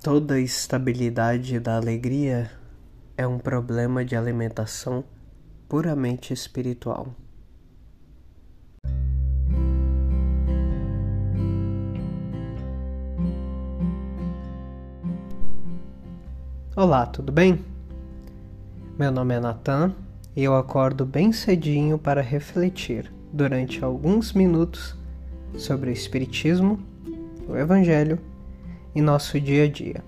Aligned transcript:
Toda 0.00 0.38
estabilidade 0.38 1.58
da 1.58 1.76
alegria 1.76 2.48
é 3.16 3.26
um 3.26 3.36
problema 3.36 4.04
de 4.04 4.14
alimentação 4.14 5.02
puramente 5.68 6.32
espiritual. 6.32 7.08
Olá, 16.76 17.04
tudo 17.04 17.32
bem? 17.32 17.64
Meu 18.96 19.10
nome 19.10 19.34
é 19.34 19.40
Natan 19.40 19.92
e 20.36 20.44
eu 20.44 20.54
acordo 20.54 21.04
bem 21.04 21.32
cedinho 21.32 21.98
para 21.98 22.22
refletir 22.22 23.12
durante 23.32 23.84
alguns 23.84 24.32
minutos 24.32 24.96
sobre 25.56 25.90
o 25.90 25.92
Espiritismo, 25.92 26.78
o 27.48 27.56
Evangelho 27.56 28.20
e 28.94 29.00
nosso 29.00 29.40
dia 29.40 29.64
a 29.64 29.68
dia. 29.68 30.02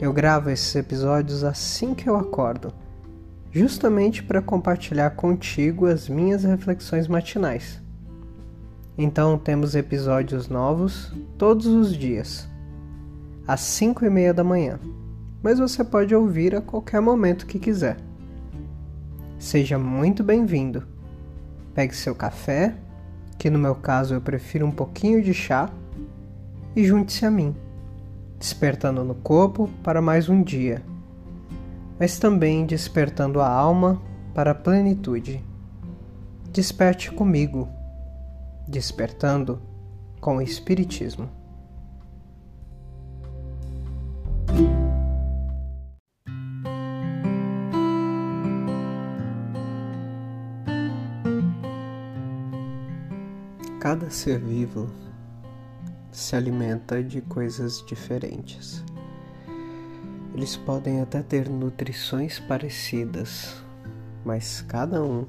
Eu 0.00 0.12
gravo 0.12 0.50
esses 0.50 0.74
episódios 0.74 1.44
assim 1.44 1.94
que 1.94 2.08
eu 2.08 2.16
acordo, 2.16 2.72
justamente 3.50 4.22
para 4.22 4.40
compartilhar 4.40 5.10
contigo 5.10 5.86
as 5.86 6.08
minhas 6.08 6.44
reflexões 6.44 7.06
matinais. 7.06 7.80
Então 8.96 9.38
temos 9.38 9.74
episódios 9.74 10.48
novos 10.48 11.12
todos 11.36 11.66
os 11.66 11.94
dias, 11.94 12.48
às 13.46 13.60
5 13.60 14.04
e 14.04 14.10
meia 14.10 14.32
da 14.32 14.44
manhã, 14.44 14.80
mas 15.42 15.58
você 15.58 15.84
pode 15.84 16.14
ouvir 16.14 16.54
a 16.54 16.60
qualquer 16.60 17.00
momento 17.00 17.46
que 17.46 17.58
quiser. 17.58 17.98
Seja 19.38 19.78
muito 19.78 20.22
bem-vindo. 20.22 20.84
Pegue 21.74 21.94
seu 21.94 22.14
café, 22.14 22.76
que 23.38 23.50
no 23.50 23.58
meu 23.58 23.74
caso 23.74 24.14
eu 24.14 24.20
prefiro 24.20 24.66
um 24.66 24.70
pouquinho 24.70 25.22
de 25.22 25.34
chá, 25.34 25.68
e 26.74 26.84
junte-se 26.84 27.26
a 27.26 27.30
mim 27.30 27.54
despertando 28.42 29.04
no 29.04 29.14
corpo 29.14 29.70
para 29.84 30.02
mais 30.02 30.28
um 30.28 30.42
dia, 30.42 30.82
mas 31.96 32.18
também 32.18 32.66
despertando 32.66 33.40
a 33.40 33.48
alma 33.48 34.02
para 34.34 34.50
a 34.50 34.54
plenitude. 34.54 35.40
Desperte 36.52 37.12
comigo, 37.12 37.68
despertando 38.66 39.62
com 40.20 40.38
o 40.38 40.42
Espiritismo. 40.42 41.30
Cada 53.78 54.10
ser 54.10 54.40
vivo 54.40 54.90
se 56.12 56.36
alimenta 56.36 57.02
de 57.02 57.22
coisas 57.22 57.82
diferentes. 57.86 58.84
Eles 60.34 60.56
podem 60.56 61.00
até 61.00 61.22
ter 61.22 61.48
nutrições 61.48 62.38
parecidas, 62.38 63.62
mas 64.24 64.60
cada 64.60 65.02
um 65.02 65.26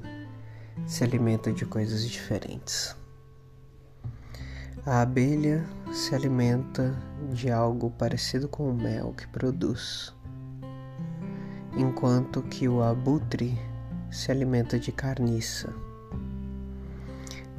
se 0.86 1.02
alimenta 1.02 1.50
de 1.50 1.64
coisas 1.64 2.08
diferentes. 2.08 2.94
A 4.86 5.00
abelha 5.00 5.64
se 5.92 6.14
alimenta 6.14 6.94
de 7.32 7.50
algo 7.50 7.90
parecido 7.90 8.46
com 8.46 8.68
o 8.68 8.74
mel 8.74 9.14
que 9.16 9.26
produz, 9.28 10.14
enquanto 11.74 12.42
que 12.42 12.68
o 12.68 12.82
abutre 12.82 13.58
se 14.10 14.30
alimenta 14.30 14.78
de 14.78 14.92
carniça. 14.92 15.72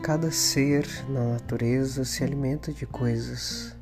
Cada 0.05 0.29
ser 0.29 0.85
na 1.09 1.31
natureza 1.31 2.05
se 2.05 2.23
alimenta 2.23 2.71
de 2.71 2.85
coisas. 2.85 3.75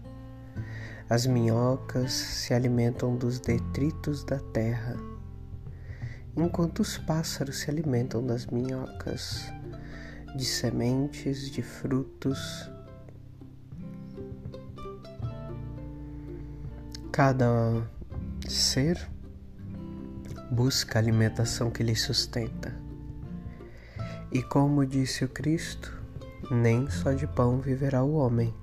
As 1.10 1.26
minhocas 1.26 2.14
se 2.14 2.54
alimentam 2.54 3.18
dos 3.18 3.42
detritos 3.42 4.24
da 4.24 4.40
terra, 4.40 4.96
enquanto 6.34 6.80
os 6.80 6.98
pássaros 6.98 7.60
se 7.60 7.70
alimentam 7.70 8.26
das 8.26 8.46
minhocas, 8.46 9.52
de 10.34 10.46
sementes, 10.46 11.52
de 11.52 11.62
frutos. 11.62 12.72
Cada 17.12 17.86
ser 18.48 19.10
busca 20.50 20.98
a 20.98 21.02
alimentação 21.02 21.70
que 21.70 21.84
lhe 21.84 21.98
sustenta. 21.98 22.74
E 24.32 24.42
como 24.42 24.86
disse 24.86 25.26
o 25.26 25.28
Cristo, 25.28 26.03
nem 26.52 26.90
só 26.90 27.14
de 27.14 27.28
pão 27.28 27.60
viverá 27.60 28.04
o 28.04 28.14
homem. 28.14 28.54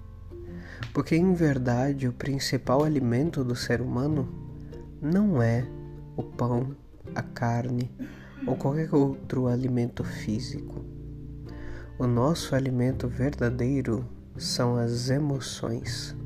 Porque 0.92 1.16
em 1.16 1.34
verdade 1.34 2.08
o 2.08 2.12
principal 2.12 2.84
alimento 2.84 3.44
do 3.44 3.54
ser 3.54 3.80
humano 3.80 4.28
não 5.00 5.42
é 5.42 5.66
o 6.16 6.22
pão, 6.22 6.74
a 7.14 7.22
carne 7.22 7.90
ou 8.46 8.56
qualquer 8.56 8.94
outro 8.94 9.46
alimento 9.46 10.02
físico. 10.04 10.84
O 11.98 12.06
nosso 12.06 12.54
alimento 12.54 13.06
verdadeiro 13.08 14.06
são 14.36 14.76
as 14.76 15.10
emoções. 15.10 16.16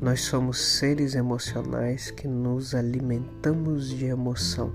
Nós 0.00 0.22
somos 0.22 0.58
seres 0.58 1.14
emocionais 1.14 2.10
que 2.10 2.26
nos 2.26 2.74
alimentamos 2.74 3.88
de 3.88 4.06
emoção. 4.06 4.72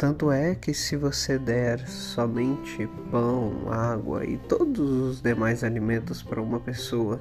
Tanto 0.00 0.32
é 0.32 0.54
que 0.54 0.72
se 0.72 0.96
você 0.96 1.38
der 1.38 1.86
somente 1.86 2.88
pão, 3.10 3.70
água 3.70 4.24
e 4.24 4.38
todos 4.38 4.80
os 4.80 5.20
demais 5.20 5.62
alimentos 5.62 6.22
para 6.22 6.40
uma 6.40 6.58
pessoa, 6.58 7.20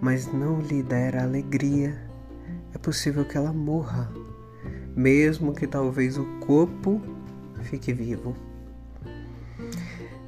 mas 0.00 0.26
não 0.26 0.60
lhe 0.60 0.82
der 0.82 1.16
alegria, 1.16 1.96
é 2.74 2.78
possível 2.78 3.24
que 3.24 3.36
ela 3.36 3.52
morra, 3.52 4.10
mesmo 4.96 5.54
que 5.54 5.64
talvez 5.64 6.18
o 6.18 6.24
corpo 6.40 7.00
fique 7.60 7.92
vivo. 7.92 8.34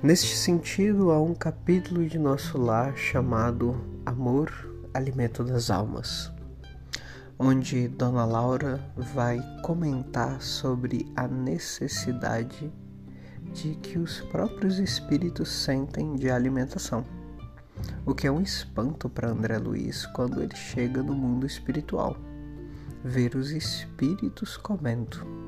Neste 0.00 0.36
sentido, 0.36 1.10
há 1.10 1.20
um 1.20 1.34
capítulo 1.34 2.06
de 2.06 2.20
nosso 2.20 2.56
lar 2.56 2.96
chamado 2.96 3.84
Amor, 4.06 4.48
Alimento 4.94 5.42
das 5.42 5.72
Almas 5.72 6.33
onde 7.38 7.88
Dona 7.88 8.24
Laura 8.24 8.80
vai 8.96 9.40
comentar 9.62 10.40
sobre 10.40 11.10
a 11.16 11.26
necessidade 11.26 12.72
de 13.52 13.74
que 13.76 13.98
os 13.98 14.20
próprios 14.20 14.78
espíritos 14.78 15.48
sentem 15.48 16.16
de 16.16 16.30
alimentação, 16.30 17.04
o 18.06 18.14
que 18.14 18.26
é 18.26 18.30
um 18.30 18.40
espanto 18.40 19.08
para 19.08 19.30
André 19.30 19.58
Luiz 19.58 20.06
quando 20.06 20.42
ele 20.42 20.54
chega 20.54 21.02
no 21.02 21.14
mundo 21.14 21.46
espiritual, 21.46 22.16
ver 23.02 23.34
os 23.34 23.50
espíritos 23.50 24.56
comendo. 24.56 25.44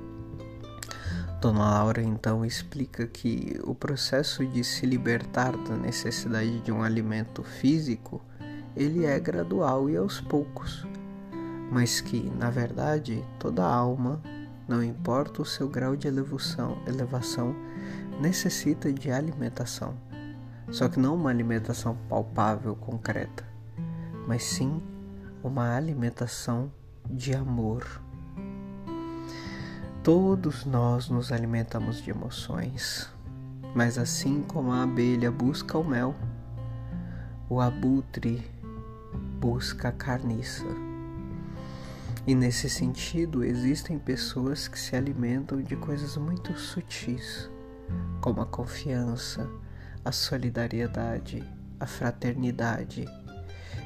Dona 1.41 1.71
Laura 1.71 2.03
então 2.03 2.45
explica 2.45 3.07
que 3.07 3.61
o 3.63 3.75
processo 3.75 4.45
de 4.47 4.65
se 4.65 4.87
libertar 4.87 5.57
da 5.57 5.77
necessidade 5.77 6.61
de 6.61 6.73
um 6.73 6.83
alimento 6.83 7.43
físico 7.43 8.23
ele 8.75 9.07
é 9.07 9.19
gradual 9.19 9.89
e 9.89 9.97
aos 9.97 10.21
poucos, 10.21 10.87
mas 11.71 12.01
que, 12.01 12.31
na 12.39 12.51
verdade, 12.51 13.25
toda 13.39 13.65
alma, 13.65 14.21
não 14.69 14.83
importa 14.83 15.43
o 15.43 15.45
seu 15.45 15.69
grau 15.69 15.97
de 15.97 16.09
elevação, 16.09 16.79
elevação 16.87 17.55
necessita 18.21 18.93
de 18.93 19.11
alimentação. 19.11 19.95
Só 20.71 20.89
que 20.89 20.99
não 20.99 21.15
uma 21.15 21.31
alimentação 21.31 21.97
palpável, 22.09 22.75
concreta, 22.75 23.45
mas 24.27 24.43
sim 24.43 24.83
uma 25.43 25.77
alimentação 25.77 26.73
de 27.09 27.35
amor. 27.35 28.01
Todos 30.03 30.65
nós 30.65 31.09
nos 31.09 31.31
alimentamos 31.31 32.03
de 32.03 32.11
emoções, 32.11 33.09
mas 33.75 33.99
assim 33.99 34.43
como 34.43 34.73
a 34.73 34.83
abelha 34.83 35.31
busca 35.31 35.79
o 35.79 35.85
mel, 35.85 36.15
o 37.49 37.61
abutre 37.61 38.45
busca 39.41 39.89
a 39.89 39.93
carniça. 39.93 40.86
E 42.27 42.35
nesse 42.35 42.69
sentido, 42.69 43.45
existem 43.45 44.01
pessoas 44.01 44.67
que 44.67 44.77
se 44.77 44.97
alimentam 44.97 45.63
de 45.63 45.77
coisas 45.77 46.17
muito 46.17 46.59
sutis, 46.59 47.49
como 48.21 48.41
a 48.41 48.47
confiança, 48.47 49.49
a 50.05 50.11
solidariedade, 50.11 51.45
a 51.79 51.87
fraternidade, 51.87 53.05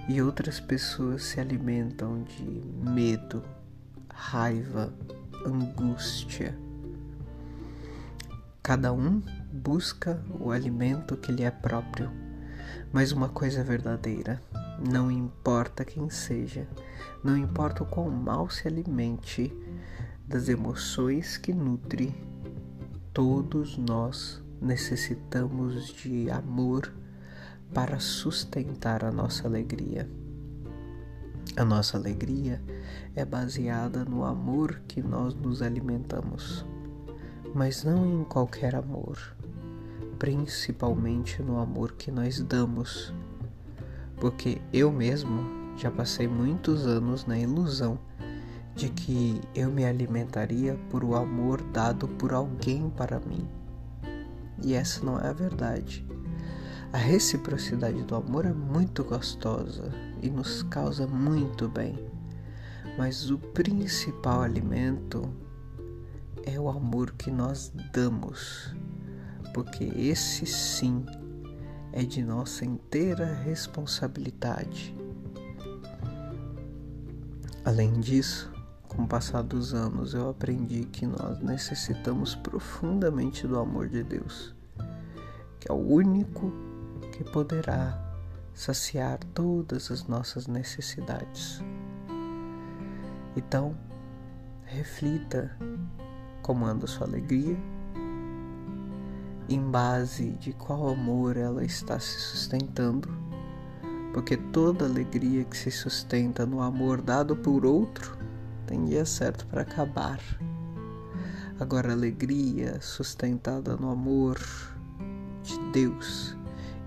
e 0.09 0.23
outras 0.23 0.59
pessoas 0.59 1.25
se 1.25 1.39
alimentam 1.39 2.23
de 2.23 2.43
medo, 2.91 3.45
raiva, 4.09 4.91
angústia. 5.45 6.59
Cada 8.63 8.91
um 8.91 9.23
busca 9.53 10.19
o 10.41 10.51
alimento 10.51 11.15
que 11.15 11.31
lhe 11.31 11.43
é 11.43 11.51
próprio, 11.51 12.11
mas 12.91 13.13
uma 13.13 13.29
coisa 13.29 13.61
é 13.61 13.65
verdadeira 13.65 14.41
não 14.88 15.11
importa 15.11 15.85
quem 15.85 16.09
seja, 16.09 16.67
não 17.23 17.37
importa 17.37 17.82
o 17.82 17.87
quão 17.87 18.09
mal 18.09 18.49
se 18.49 18.67
alimente 18.67 19.53
das 20.27 20.49
emoções 20.49 21.37
que 21.37 21.53
nutre, 21.53 22.15
todos 23.12 23.77
nós 23.77 24.43
necessitamos 24.61 25.93
de 25.93 26.31
amor 26.31 26.93
para 27.75 27.99
sustentar 27.99 29.05
a 29.05 29.11
nossa 29.11 29.47
alegria. 29.47 30.09
A 31.56 31.65
nossa 31.65 31.97
alegria 31.97 32.62
é 33.15 33.25
baseada 33.25 34.05
no 34.05 34.25
amor 34.25 34.81
que 34.87 35.03
nós 35.03 35.35
nos 35.35 35.62
alimentamos, 35.62 36.65
mas 37.55 37.85
não 37.85 38.21
em 38.21 38.25
qualquer 38.25 38.75
amor, 38.75 39.19
principalmente 40.19 41.43
no 41.43 41.59
amor 41.59 41.93
que 41.93 42.11
nós 42.11 42.41
damos. 42.41 43.12
Porque 44.20 44.61
eu 44.72 44.93
mesmo 44.93 45.43
já 45.76 45.90
passei 45.90 46.28
muitos 46.28 46.87
anos 46.87 47.25
na 47.25 47.38
ilusão 47.38 47.99
de 48.75 48.88
que 48.90 49.40
eu 49.55 49.70
me 49.70 49.84
alimentaria 49.84 50.78
por 50.90 51.02
o 51.02 51.14
amor 51.17 51.61
dado 51.72 52.06
por 52.06 52.32
alguém 52.32 52.90
para 52.90 53.19
mim. 53.20 53.49
E 54.62 54.75
essa 54.75 55.05
não 55.05 55.19
é 55.19 55.28
a 55.28 55.32
verdade. 55.32 56.06
A 56.93 56.99
reciprocidade 56.99 58.02
do 58.02 58.14
amor 58.14 58.44
é 58.44 58.52
muito 58.52 59.05
gostosa 59.05 59.93
e 60.22 60.28
nos 60.28 60.62
causa 60.64 61.06
muito 61.06 61.69
bem, 61.69 61.99
mas 62.99 63.31
o 63.31 63.38
principal 63.38 64.43
alimento 64.43 65.22
é 66.44 66.58
o 66.58 66.69
amor 66.69 67.12
que 67.12 67.31
nós 67.31 67.72
damos, 67.93 68.75
porque 69.55 69.84
esse 69.96 70.44
sim 70.46 71.05
é 71.93 72.03
de 72.03 72.23
nossa 72.23 72.65
inteira 72.65 73.27
responsabilidade. 73.45 74.95
Além 77.65 78.01
disso, 78.01 78.53
com 78.89 79.03
o 79.03 79.07
passar 79.07 79.43
dos 79.43 79.75
anos, 79.75 80.15
eu 80.15 80.31
aprendi 80.31 80.85
que 80.85 81.07
nós 81.07 81.39
necessitamos 81.41 82.35
profundamente 82.35 83.47
do 83.47 83.59
amor 83.59 83.89
de 83.89 84.03
Deus, 84.03 84.55
que 85.59 85.71
é 85.71 85.75
o 85.75 85.77
único 85.77 86.53
que 87.13 87.23
poderá 87.25 87.99
saciar 88.55 89.19
todas 89.35 89.91
as 89.91 90.07
nossas 90.07 90.47
necessidades. 90.47 91.63
Então, 93.37 93.77
reflita 94.65 95.57
como 96.43 96.65
anda 96.65 96.87
sua 96.87 97.07
alegria, 97.07 97.57
em 99.50 99.61
base 99.61 100.31
de 100.38 100.52
qual 100.52 100.88
amor 100.88 101.37
ela 101.37 101.64
está 101.64 101.99
se 101.99 102.20
sustentando, 102.20 103.08
porque 104.14 104.37
toda 104.37 104.85
alegria 104.85 105.44
que 105.44 105.56
se 105.56 105.73
sustenta 105.73 106.47
no 106.47 106.62
amor 106.62 107.02
dado 107.02 107.35
por 107.35 107.67
outro 107.67 108.17
tem 108.67 108.85
dia 108.85 109.05
certo 109.05 109.44
para 109.49 109.62
acabar. 109.62 110.20
Agora, 111.58 111.93
alegria 111.93 112.81
sustentada 112.81 113.76
no 113.76 113.91
amor 113.91 114.38
de 115.43 115.58
Deus 115.73 116.37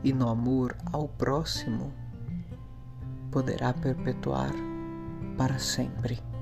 e 0.02 0.14
no 0.14 0.30
amor 0.30 0.76
ao 0.92 1.08
próximo 1.08 1.94
poderá 3.30 3.74
perpetuar 3.74 4.54
para 5.38 5.60
sempre. 5.60 6.33